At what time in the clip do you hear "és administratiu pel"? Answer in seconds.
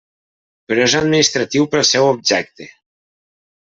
0.87-1.87